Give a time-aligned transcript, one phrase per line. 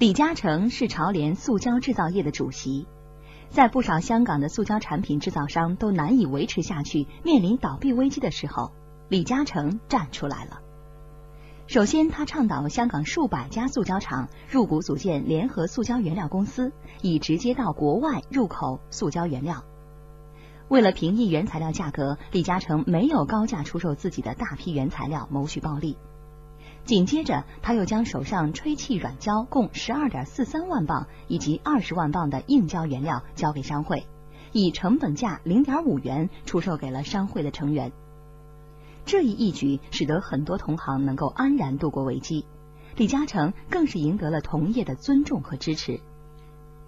[0.00, 2.86] 李嘉诚是潮联塑胶制造业的主席，
[3.50, 8.72] 在不少香港的塑胶产品制造商都难以维持下去，面临倒闭危机的时候，
[9.10, 10.62] 李嘉诚站出来了。
[11.66, 16.72] 首先，他倡导香港数百家塑胶厂入股组建联合塑胶原料公司，
[17.02, 19.62] 以直接到国外入口塑胶原料。
[20.68, 25.98] 为了平抑原材料价格，李嘉诚没有高价出售自己的大批原材料，谋取暴利。
[26.90, 34.08] 紧接着，他又将手上吹气软胶共十二点四三万磅以及二十万磅的硬胶原料交给商会，
[34.50, 37.92] 以成本价零点五元出售给了商会的成员。
[39.06, 42.44] 这一义举使得很多同行能够安然度过危机，
[42.96, 46.00] 李嘉诚更是赢得了同业的尊重和支持。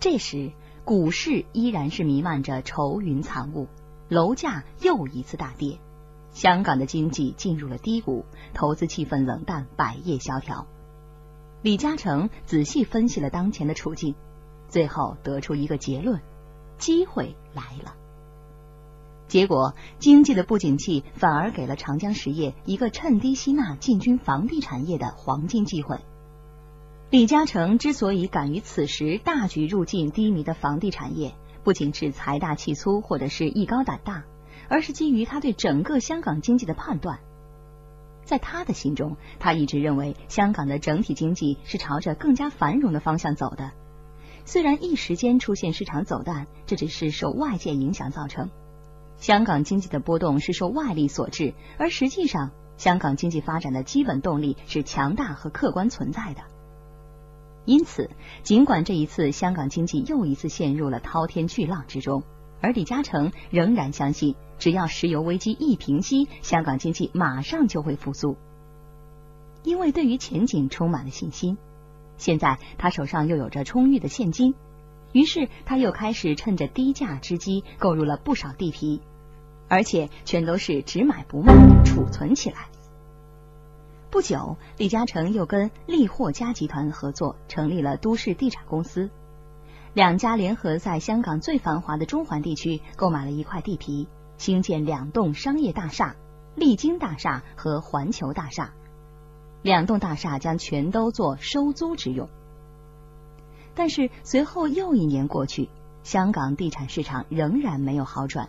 [0.00, 0.50] 这时，
[0.84, 3.68] 股市依然是弥漫着愁云惨雾，
[4.08, 5.78] 楼价又一次大跌。
[6.32, 10.66] 香港的经济进入了低谷，投资气氛冷淡，百业萧条。
[11.62, 14.14] 李嘉诚仔细分析了当前的处境，
[14.68, 16.20] 最后得出一个结论：
[16.78, 17.94] 机会来了。
[19.28, 26.00] 结果，经济的不景气反而给了长江实业一个趁低吸纳进军房地产业的黄金机会。
[27.10, 34.24] 李嘉诚之所以敢于此时大举入境低迷的房地产业，不仅是财大气粗，或者是艺高胆大。
[34.68, 37.20] 而是基于他对整个香港经济的判断，
[38.24, 43.72] 在他的心中，他一直认为香港的整体经济是朝着更加繁荣的方向走的。
[44.44, 48.50] 虽然一时间出现市场走淡，这只是受外界影响造成。
[49.18, 56.42] 香港经济的波动是受外力所致，而实际上，香港经济发展的基本动力是强大和客观存在的。
[57.64, 58.10] 因此，
[58.42, 62.24] 尽管这一次香港经济又一次陷入了滔天巨浪之中。
[62.62, 68.36] 而李嘉诚仍然相信，只要石油危机一平息，香港经济马上就会复苏。
[69.64, 71.58] 因为对于前景充满了信心，
[72.18, 74.54] 现在他手上又有着充裕的现金，
[75.12, 79.00] 于是他又开始趁着低价之机购入了不少地皮，
[79.68, 81.52] 而且全都是只买不卖，
[81.84, 82.68] 储存起来。
[84.08, 89.10] 不久，李嘉诚又跟利货家集团合作，成立了都市地产公司。
[89.94, 94.08] 两家联合在香港最繁华的中环地区购买了一块地皮，
[94.38, 96.16] 兴建两栋商业大厦——
[96.56, 98.72] 丽晶大厦和环球大厦。
[99.60, 102.30] 两栋大厦将全都做收租之用。
[103.74, 105.68] 但是随后又一年过去，
[106.04, 108.48] 香港地产市场仍然没有好转。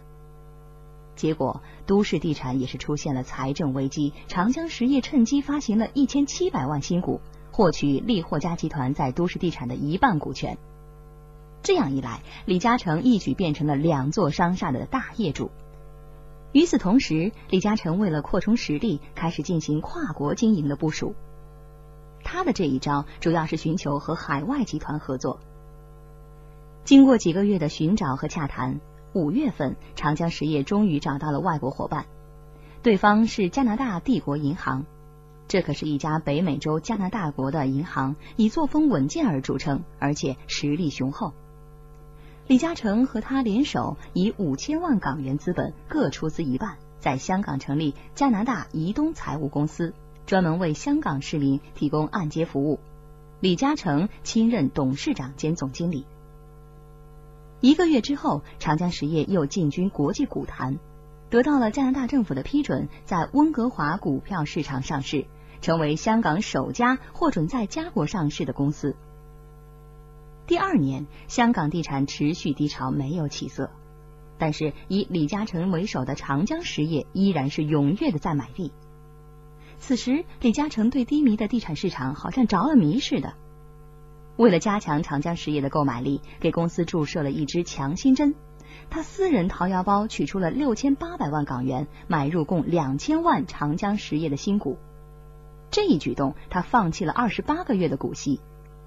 [1.17, 4.13] 结果，都市地产也是出现了财政危机。
[4.29, 7.19] 长江实业趁机发行了一千七百万新股，
[7.51, 10.57] 获取利货家集团在都市地产的一半股权。
[11.63, 15.49] 这样一来，李嘉诚一举变成了两座商厦的大业主。
[16.51, 21.15] 与此同时，李嘉诚为了扩充实力，开始进行跨国经营的部署。
[22.21, 25.39] 他的这一招主要是寻求和海外集团合作。
[26.83, 28.81] 经过几个月的寻找和洽谈，
[29.13, 32.05] 五月份，长江实业终于找到了外国伙伴，
[32.81, 34.85] 对方是加拿大帝国银行。
[35.47, 41.33] 这可是一家北美洲加拿大国的银行，以作风稳健而著称，而且实力雄厚。
[42.45, 49.93] 李嘉诚和他联手，以五千万港元资本各出资一半，在香港成立加拿大移东财务公司，
[50.25, 52.79] 专门为香港市民提供按揭服务。
[53.39, 56.05] 李嘉诚亲任董事长兼总经理。
[57.61, 60.77] 一个月之后，长江实业又进军国际股坛，
[61.29, 65.27] 得到了加拿大政府的批准，在温哥华股票市场上市，
[65.61, 68.97] 成为香港首家获准在加国上市的公司。
[70.45, 73.71] 第二年，香港地产持续低潮，没有起色。
[74.37, 78.73] 但是以李嘉诚为首的长江实业依然是踊跃的在买地。
[79.77, 83.35] 此时，李嘉诚对低迷的地产市场好像着了迷似的。
[84.35, 88.35] 为了加强长江实业的购买力，给公司注射了一支强心针。
[88.89, 94.77] 他私人掏腰包取出了六千八百万港元，买入共两千万长江实业的新股。
[95.71, 98.41] 这一举动，他放弃了二十八个月的股息。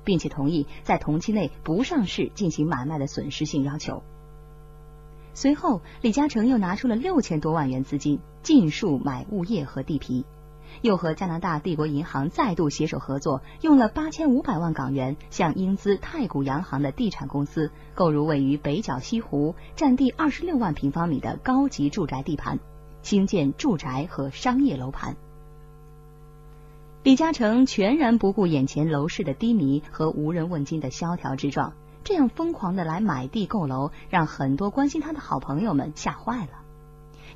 [0.07, 4.03] 并且同意在同期内不上市进行买卖的损失性要求。
[5.35, 10.25] 随后，李嘉诚又拿出了六千多万元资金，尽数买物业和地皮，
[10.81, 22.59] 又和加拿大帝国银行再度携手合作，用了八千五百万港元，向英资太古洋行的地产公司购入位于北角西湖、占地二十六万平方米的高级住宅地盘，
[23.03, 25.17] 兴建住宅和商业楼盘。
[27.07, 31.73] 李嘉诚全然不顾眼前楼市的低迷和无人问津的萧条之状，
[32.03, 36.65] 这样疯狂的来买地购楼，让很多关心他的好朋友们吓坏了。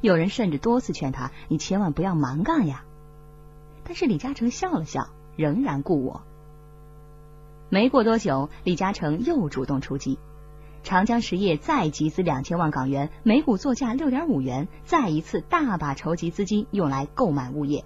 [0.01, 2.83] 有人甚至多次劝他：“你千万不要蛮干呀！”
[3.87, 5.07] 但是李嘉诚笑了笑，
[5.37, 6.23] 仍然顾我。
[7.69, 10.19] 没过多久，李嘉诚又主动出击，
[10.83, 17.85] 长江实业再集资两千万港元，每股作价六点五元，再一次大把筹集资金用来购买物业。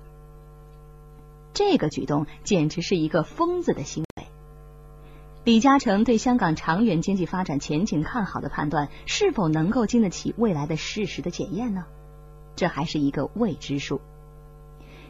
[1.55, 4.27] 这个举动简直是一个疯子的行为。
[5.45, 11.85] 李嘉诚对香港长远经济发展前景看好的判断，是否能够经得起未来的事实的检验呢？
[12.57, 14.01] 这还是一个未知数。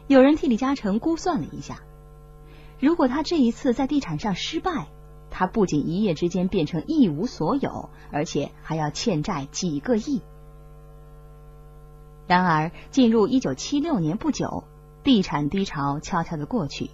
[0.07, 1.79] 有人替李嘉诚估算了一下，
[2.79, 4.87] 如果他这一次在地产上失败，
[5.31, 10.21] 他不仅一夜之间变成一无所有，而且还要欠债几个亿。
[12.27, 14.63] 然而，进入一九七六年不久。
[15.05, 16.89] 地产低潮悄悄的过去，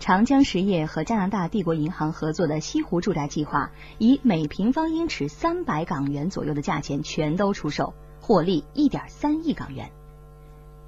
[0.00, 9.92] 长江实业和加拿大帝国银行合作的西湖住宅计划，以每平方英尺三百港元左右的价钱全都出售，获利一点三亿港元。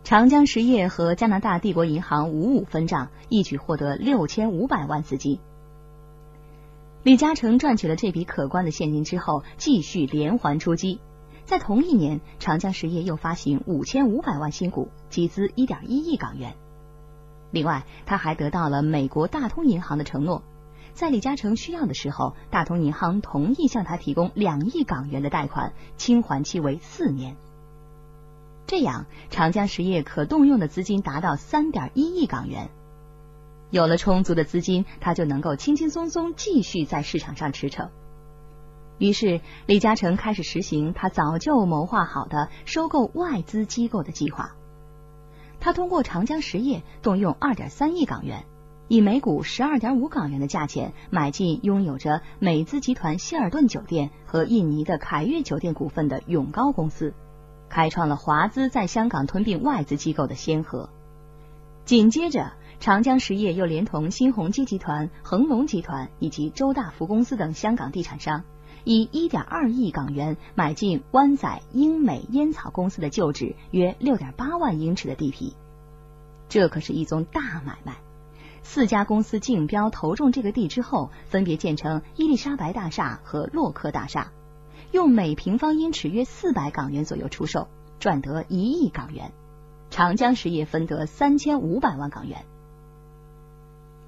[0.03, 5.38] 长江实业和加拿大帝国银行五五分账，一举获得六千五百万资金。
[7.05, 10.99] 李嘉诚赚取了这笔可观的现金之后，继续连环出击。
[11.52, 16.54] 在同一年，长江实业又发行五千五百万新股，集资一点一亿港元。
[17.50, 20.43] 另外，他还得到了美国大通银行的承诺，
[20.94, 27.37] 在李嘉诚需要的时候，大通银行同意向他提供两亿港元的贷款，清还期为四年。
[28.66, 32.70] 这样，长江实业可动用的资金达到三点一亿港元。
[33.69, 37.90] 有了充足的资金，他就能够轻轻松松继续在市场上驰骋。
[39.02, 44.54] 于是，李嘉诚开始实行他早就谋划好的收购外资机构的计划。
[45.58, 48.44] 他通过长江实业动用二点三亿港元，
[48.87, 57.12] 以每股十二点五港元的价钱买进拥有着美资集团希尔顿酒店和印尼的凯悦酒店股份的永高公司，
[57.69, 60.88] 开创了华资在香港吞并外资机构的先河。
[61.84, 68.44] 紧接着，长江实业又连同新鸿基集团、恒隆集团以及周大福公司等香港地产商。
[68.84, 75.55] 以一点二亿港元买进湾仔英美烟草公司的旧址约六点八万英尺的地皮，
[76.49, 77.96] 这可是一宗大买卖。
[78.64, 84.31] 四家公司竞标投中这个地之后，分别建成伊丽莎白大厦和洛克大厦，
[84.93, 87.69] 用每平方英尺约四百港元左右出售，
[87.99, 89.32] 赚得一亿港元。
[89.90, 92.44] 长江实业分得三千五百万港元。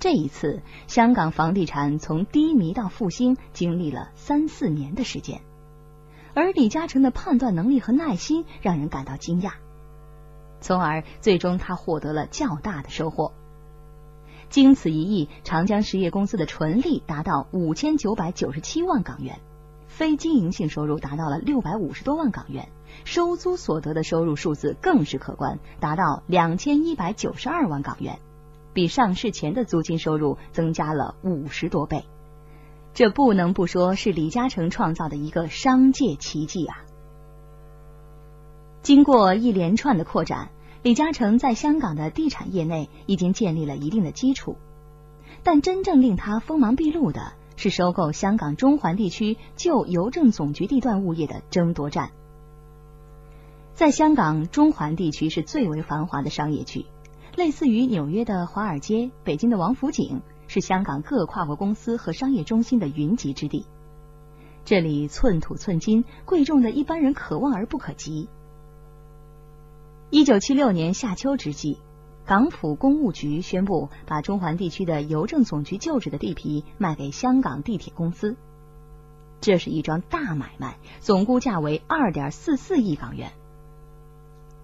[0.05, 5.41] 这一次，香港房地产从低迷到复兴，经历了三四年的时间。
[6.35, 9.53] 而李嘉诚的判断能力和耐心让人感到惊讶，
[10.61, 13.33] 从而最终他获得了较大的收获。
[14.51, 19.41] 经此一役，长江实业公司的纯利达到五千九百九十七万港元，
[19.87, 22.69] 非经营性收入达到了六百五十多万港元，
[23.07, 28.19] 收租所得的收入数字更是可观，达到两千一百九十二万港元。
[28.75, 32.05] 比上市前的租金收入增加了五十多倍，
[32.93, 36.85] 这不能不说是李嘉诚创造的一个商界奇迹啊！
[38.83, 40.51] 经过一连串的扩展，
[40.83, 44.57] 李嘉诚在香港的地产业内已经建立了一定的基础，
[45.43, 52.11] 但真正令他锋芒毕露的是收购香港中环地区旧邮政总局地段物业的争夺战。
[53.75, 56.85] 在香港中环地区是最为繁华的商业区。
[57.37, 63.67] 类似于纽约的华尔街、北京的王府井，是香港各跨国公司和商业中心的云集之地。
[64.65, 68.29] 这里寸土寸金，贵重的一般人可望而不可及。
[70.11, 71.81] 一九七六年夏秋之际，
[72.25, 78.37] 港府公务局宣布把中环地区的邮政总局旧址的地皮卖给香港地铁公司。
[79.41, 83.33] 这是一桩大买卖，总估价为二点四四亿港元。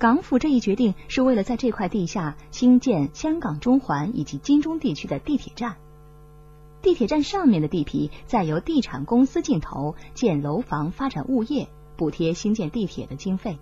[0.01, 5.77] 港府这一决定是为了在这块地下兴建香港中环以及金钟地区的地铁站，
[6.81, 13.59] 地铁站上面的地皮再由地产公司进投建楼房、发展物业，补贴新建地铁的经费。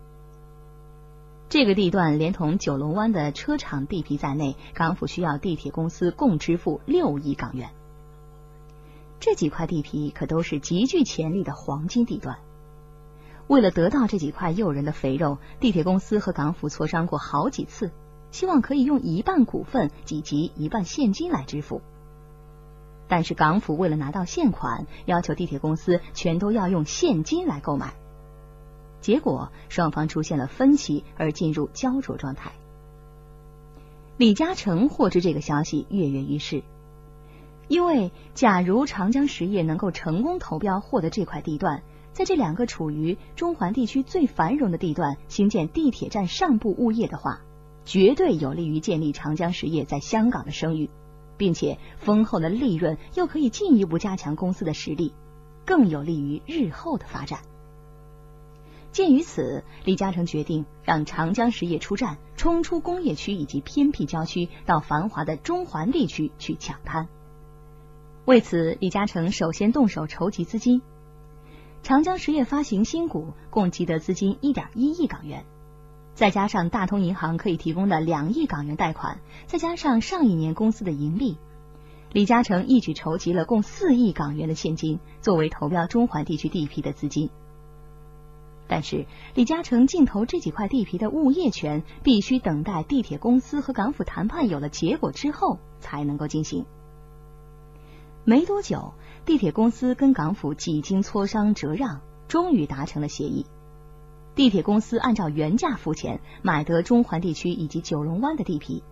[1.48, 7.70] 这个地段连同九龙湾的车厂地皮在内，港府需要地铁公司共支付六亿港元。
[9.18, 12.38] 这几块地皮可都是极具潜力的黄金地段。
[13.48, 17.90] 为了得到这几块诱人的肥肉，地铁公司和港府磋商过好几次，
[18.30, 21.80] 希望可以用一半股份以及一半现金来支付。
[23.08, 27.94] 但是港府为了拿到现款，要求地铁公司全都要用现金来购买。
[29.00, 32.52] 结果双方出现了分歧，而进入焦灼状态。
[34.18, 36.62] 李嘉诚获知这个消息，跃跃欲试，
[37.66, 41.82] 因为假如长江实业能够成功投标获得这块地段。
[42.18, 47.42] 在这两个处于中环地区最繁荣的地段兴建地铁站上部物业的话，
[47.84, 50.90] 绝对有利于建立长江实业在香港的声誉。
[51.36, 55.14] 并且丰厚的利润又可以进一步加强公司的实力，
[55.64, 57.38] 更有利于日后的发展。
[58.90, 67.06] 鉴于此，李嘉诚决定让长江实业出战，冲出工业区以及偏僻郊区，到繁华的中环地区去抢滩。
[68.24, 70.82] 为此，李嘉诚首先动手筹集资金。
[71.88, 75.46] 长江实业发行新股，共集得资金一点一亿港元，
[76.12, 81.38] 再加上大通银行可以提供的两亿港元贷款，再加上上一年公司的盈利，
[82.12, 87.30] 李嘉诚一举筹集了共四亿港元的现金，作为投标中环地区地皮的资金。
[88.66, 96.66] 但是，李嘉诚竞投这几块地皮的物业权，必须等待地铁公司和港府谈判有了结果之后才能够进行。
[98.24, 98.92] 没多久，
[99.24, 103.44] 地铁公司跟港府几经磋商折让，终于达成了协议。
[104.34, 108.82] 地铁公司按照原价付钱，买得中环地区以及九龙湾的地皮。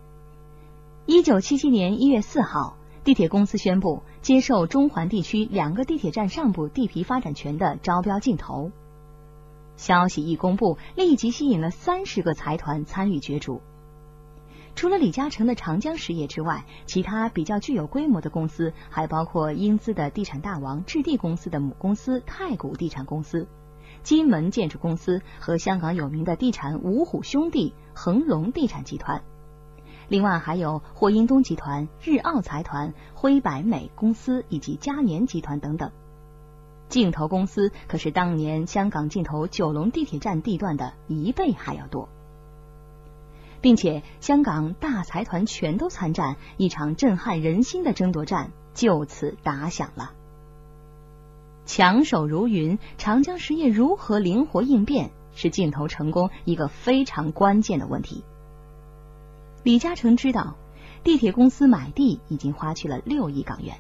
[1.06, 8.73] 一九七七年一月四号，地铁公司宣布接受中环地区两个地铁站上部地皮发展权的招标竞投。
[9.76, 13.61] 消息一公布，立即吸引了三十个财团参与角逐。
[14.76, 23.49] 除了李嘉诚的长江实业之外，其他比较具有规模的公司还包括英资的地产大王置地公司的母公司太古地产公司、
[24.02, 29.23] 金门建筑公司和香港有名的地产五虎兄弟恒隆地产集团。
[30.09, 35.90] 另外还有霍英东集团、日奥财团、辉百美公司以及嘉年集团等等。
[36.90, 42.11] 竞投公司可是当年香港竞投九龙地铁站地段的一倍还要多，
[43.66, 50.12] 并且香港大财团全都参战，一场震撼人心的争夺战就此打响了。
[51.64, 58.23] 强手如云，长江实业如何灵活应变，是竞投成功一个非常关键的问题。
[59.64, 60.54] 李嘉诚知道，
[61.02, 63.78] 地铁公司买地已经花去了六亿港元，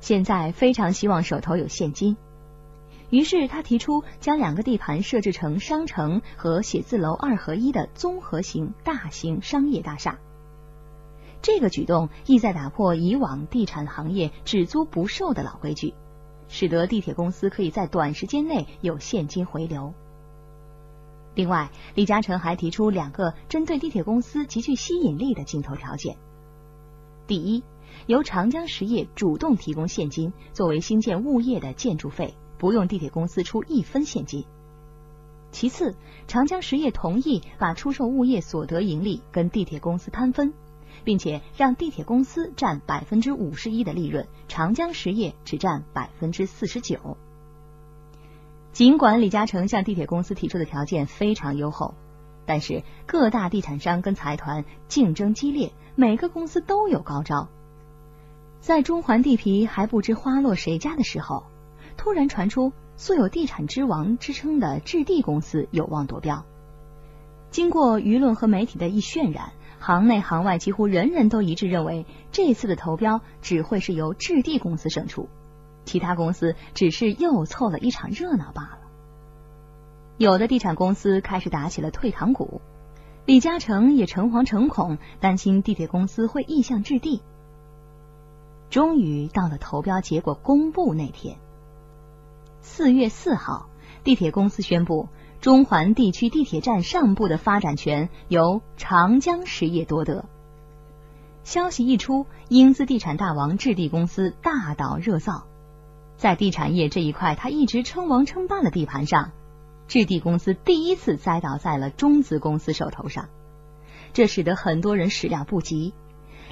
[0.00, 2.18] 现在非常希望手头有现金。
[3.10, 10.18] 于是他提出将两个地盘设置成商城和写字楼二合一的综合型大型商业大厦。
[11.42, 15.94] 这个举动意在打破以往地产行业只租不售的老规矩，
[16.48, 19.94] 使得地铁公司可以在短时间内有现金回流。
[21.34, 26.16] 另外，李嘉诚还提出两个针对地铁公司极具吸引力的竞投条件：
[27.26, 27.62] 第一，
[28.06, 32.34] 由长江实业主动提供现金作为新建物业的建筑费。
[32.58, 34.44] 不用地铁公司出一分现金。
[35.52, 35.94] 其次，
[36.26, 40.52] 长江实业同意把出售物业所得盈利跟地铁公司摊分，
[41.02, 47.16] 并且让地铁公司占百分之五十一的利润，长江实业只占百分之四十九。
[48.72, 51.94] 尽管李嘉诚向地铁公司提出的条件非常优厚，
[52.44, 57.48] 但是各大地产商跟财团竞争激烈，每个公司都有高招。
[58.60, 61.44] 在中环地皮还不知花落谁家的时候。
[61.96, 66.44] 突然传出素有“地产之王”之称的置地公司有望夺标。
[67.50, 75.28] 经过舆论和媒体的一渲染，行内行外几乎人人都一致认为，这次的投标只会是由置地公司胜出，
[75.84, 78.78] 其他公司只是又凑了一场热闹罢了。
[80.18, 82.60] 有的地产公司开始打起了退堂鼓，
[83.26, 87.22] 李嘉诚也诚惶诚恐，担心地铁公司会意向置地。
[88.68, 91.38] 终于到了投标结果公布那天。
[92.68, 93.70] 四月四号，
[94.04, 95.08] 地铁公司宣布，
[95.40, 100.26] 中环地区地铁站上部的发展权由长江实业夺得。
[101.42, 105.44] 消息一出，英资地产大王置地公司大倒热灶。
[106.18, 109.30] 在地产业这一块他一直称王称霸的地盘上，
[109.88, 113.28] 置地公司第一次栽倒在了中资公司手头上，
[114.12, 115.94] 这使得很多人始料不及。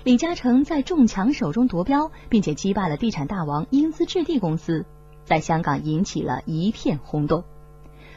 [0.04, 4.86] 李嘉诚在众强手中夺标，并且击败了地产大王英资置地公司。
[5.24, 7.44] 在香港引起了一片轰动，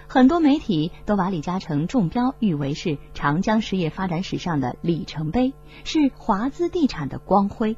[0.08, 7.76] 很多媒体都把李嘉诚中标誉为是长江实业发展史上的里程碑，是华资地产的光辉。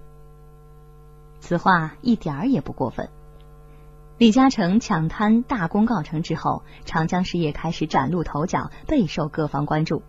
[1.39, 3.09] 此话一点儿也不过分。
[4.17, 10.01] 李嘉诚抢滩大功告成之后，长江实业开始崭露头角，备受各方关注。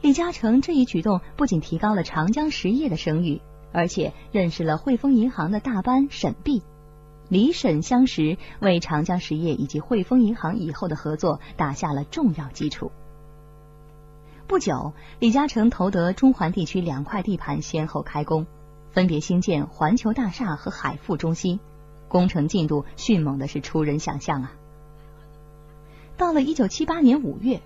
[0.00, 3.40] 李嘉诚这一举动不仅提高了长江实业的声誉，
[3.72, 6.64] 而且认识了汇丰银行的大班沈弼。
[7.32, 12.92] 李沈相识，为长江实业以及汇丰银行以后的合作打下了重要基础。
[14.46, 18.46] 不久，李嘉诚投得中环地区两块地盘先后开工，
[18.90, 21.58] 分别兴建环球大厦和海富中心，
[22.06, 24.52] 工程进度迅猛的是出人想象啊！
[26.18, 27.62] 到了一九七八年五月，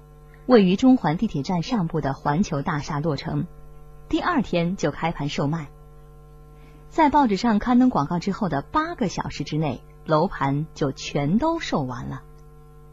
[0.46, 3.49] 位于中环地铁站上部的环球大厦落成，
[4.08, 5.66] 第二天就开盘售卖。
[6.88, 12.23] 在报纸上刊登广告之后的八个小时之内，楼盘就全都售完了，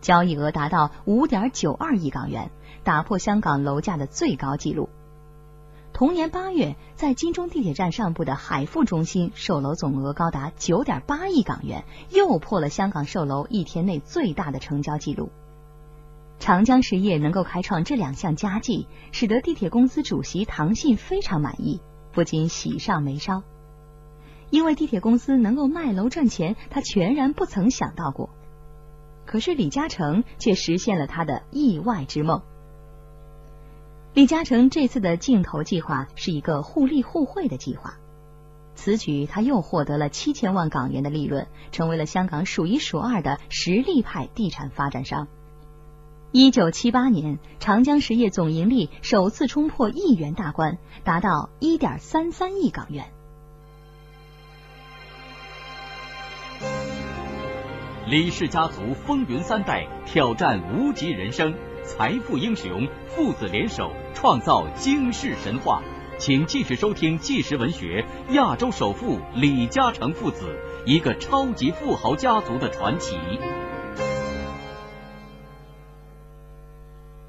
[0.01, 2.51] 交易额达到五点九二亿港元，
[2.83, 4.89] 打破香港楼价的最高纪录。
[5.93, 15.29] 同年八月，在金钟地铁站上部的海富中心售楼总额高达九点八亿港元，又破了香港售楼一天内最大的成交纪录。
[16.39, 21.79] 长江实业能够开创这两项佳绩，使得地铁公司主席唐信非常满意，
[22.11, 23.43] 不禁喜上眉梢。
[24.53, 28.29] 因为地铁公司能够卖楼赚钱，他全然不曾想到过。
[29.25, 32.43] 可是李嘉诚却实现了他的意外之梦。
[34.13, 37.95] 李嘉诚这次的竞投计划是一个互利互惠的计划，
[38.75, 45.27] 此举他又获得了七千万港元的利润，成为了香港数一数二的实力派地产发展商。
[46.31, 53.11] 一九七八年，长江实业总盈利首次冲破亿元大关，达到一点三三亿港元。
[58.13, 61.51] 李氏家族风云三代，挑战无极人生。
[61.83, 65.81] 财富英雄父子联手创造惊世神话，
[66.19, 68.05] 请继续收听纪实文学
[68.35, 70.45] 《亚洲首富李嘉诚父子》，
[70.85, 73.17] 一个超级富豪家族的传奇。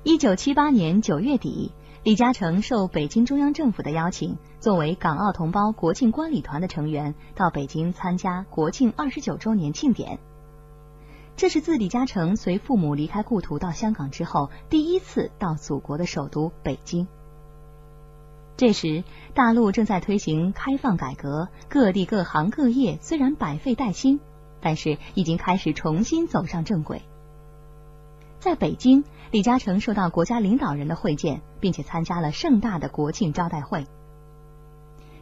[0.03, 1.73] 一九七八年九月底，
[2.03, 10.19] 李嘉诚受北京中央政府的邀请，作为港澳同胞国庆观礼团的成员，到北京参加国庆二十九周年庆典。
[11.45, 17.07] 这是自李嘉诚随父母离开故土到香港之后，第一次到祖国的首都北京。
[18.57, 24.21] 这时，大陆正在推行开放改革，各地各行各业虽然百废待兴，
[24.63, 27.03] 但是已经开始重新走上正轨。
[28.39, 33.87] 在北京，李嘉诚受到国家领导人的会见，并且参加了盛大的国庆招待会。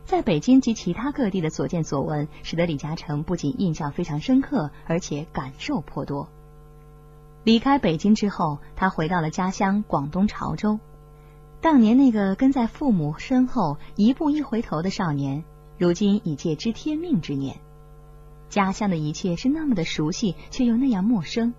[0.05, 6.29] 在北京及其他各地的所见所闻，使得李嘉诚不仅印象非常深刻，而且感受颇多。
[7.45, 10.79] 离开北京之后，他回到了家乡广东潮州。
[11.61, 15.45] 当年那个跟在父母身后一步一回头的少年，
[15.79, 17.57] 如今已届知天命之年。
[18.49, 21.55] 家乡的一切是那么的熟悉，却又那样陌生。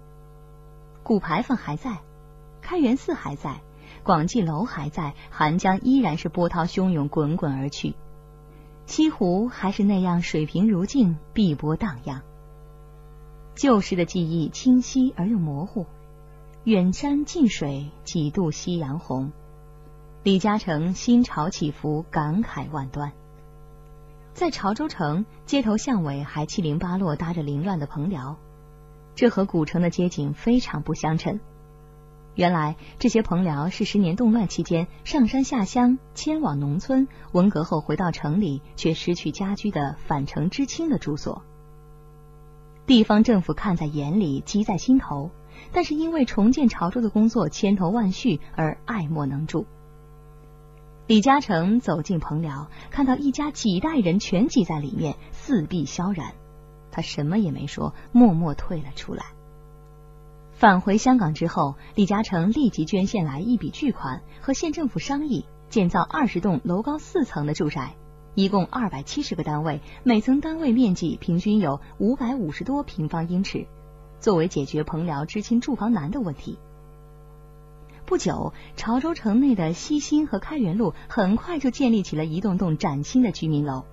[1.01, 2.01] 古牌坊还在，
[2.61, 3.61] 开元寺还在，
[4.03, 7.95] 广济楼还在，韩江依然是波涛汹涌，滚滚而去。
[8.85, 12.21] 西湖还是那样水平如镜，碧波荡漾。
[13.55, 15.85] 旧时的记忆清晰而又模糊，
[16.63, 19.31] 远山近水几度夕阳红。
[20.23, 23.11] 李嘉诚心潮起伏，感慨万端。
[24.33, 28.37] 在潮州城街头巷尾还七零八落搭着凌乱的棚寮，
[29.15, 31.39] 这和古城的街景非常不相称。
[32.35, 41.43] 原来这些棚寮是十年动乱期间上山下乡迁往农村，文革后回到城里却失去家居的返城知青的住所。
[42.87, 45.29] 地方政府看在眼里，急在心头，
[45.71, 49.67] 但是因为重建潮州的工作千头万绪而爱莫能助。
[51.05, 56.33] 李嘉诚走进棚寮，看到一家几代人全挤在里面，四壁萧然，
[56.91, 59.25] 他什么也没说，默默退了出来。
[60.63, 67.97] 返回香港之后，李嘉诚立即捐献来一笔巨款，和县政府商议建造二十栋楼高四层的住宅，
[68.33, 73.67] 一共二百七十个单位，每层单位面积平均有五百五十多平方英尺，
[74.21, 76.57] 作为解决彭寮知青住房难的问题。
[78.05, 83.83] 不久，潮州城内的西兴和开元路很快就建立起了一栋栋崭新的居民楼，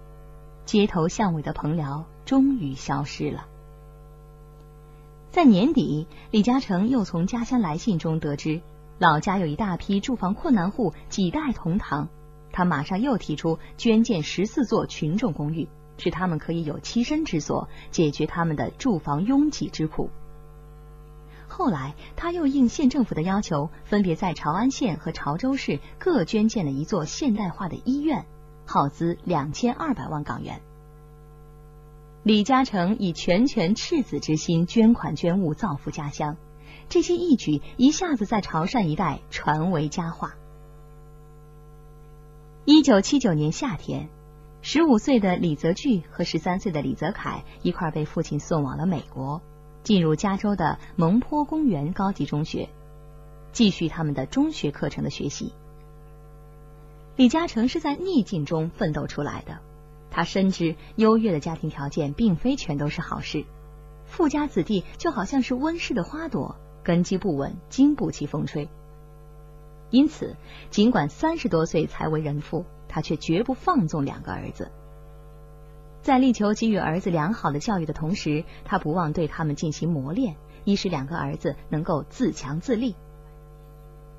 [0.66, 3.46] 街头巷尾的彭寮终于消失了。
[5.30, 8.60] 在年底，李嘉诚又从家乡来信中得知，
[8.98, 12.08] 老家有一大批住房困难户，几代同堂。
[12.50, 20.10] 他马上又提出捐建十四座群众公寓，使他们可以有栖身之所，解决他们的住房拥挤之苦。
[21.46, 28.26] 后来，他又应县政府的要求，分别在潮安县和潮州市各捐建了一座现代化的医院，
[28.66, 30.60] 耗资两千二百万港元。
[32.22, 36.36] 李嘉诚以拳拳赤子之心捐款捐物造福家乡，
[36.90, 40.34] 这些义举一下子在潮汕一带传为佳话。
[42.66, 44.10] 一九七九年夏天，
[44.60, 49.40] 十五岁的李泽钜和十三岁的李泽楷一块被父亲送往了美国，
[49.82, 52.68] 进入加州的蒙坡公园高级中学，
[53.52, 55.54] 继续他们的中学课程的学习。
[57.16, 59.58] 李嘉诚是在逆境中奋斗出来的。
[60.10, 63.44] 他深知优越的家庭条件并非全都是好事，
[64.04, 68.68] 富家子弟就好像是温室的花朵，根基不稳，经不起风吹。
[69.90, 70.36] 因此，
[70.70, 74.70] 尽管三十多岁才为人父，他却绝不放纵两个儿子。
[76.02, 82.94] 在力求给予儿子良好的教育的同时，他不忘对他们进行磨练，以使两个儿子能够自强自立。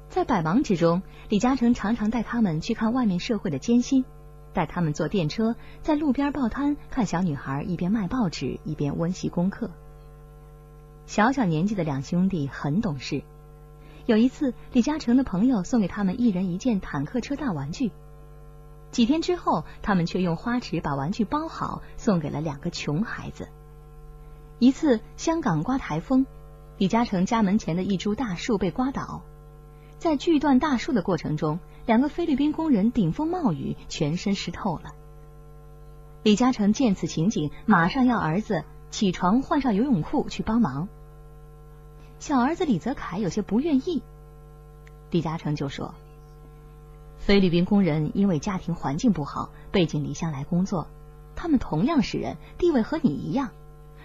[0.10, 4.04] 在百忙之中，李嘉诚常常带他们去看外面社会的艰辛，
[4.54, 9.70] 带他们坐电车，在路边报摊看小女孩一边卖报纸一边温习功课。
[11.06, 13.24] 小小年纪的两兄弟很懂事。
[14.06, 17.92] 有一次，李嘉诚的朋友送给他们一人一件坦克车大玩具。
[18.92, 23.48] 几天之后，他们却用花纸把玩具包好，送给了两个穷孩子。
[24.60, 26.26] 一次，香港刮台风，
[26.78, 29.22] 李嘉诚家门前的一株大树被刮倒，
[30.02, 34.96] 在锯断大树的过程中，两个菲律宾工人顶风冒雨，全身湿透了。
[36.24, 40.88] 李嘉诚见此情景，马上要儿子起床换上游泳裤去帮忙。
[42.18, 44.02] 小儿子李泽楷有些不愿意，
[45.12, 45.94] 李嘉诚就说。
[47.20, 50.88] 菲律宾工人因为家庭环境不好，背井离乡来工作。
[51.36, 53.52] 他们同样是人，地位和你一样。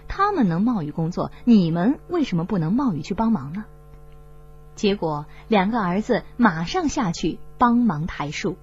[0.07, 3.65] 他们能冒雨工作，你们为什么不能冒雨去帮忙呢？
[4.77, 8.57] 结果，两个儿子马上下去帮忙抬树。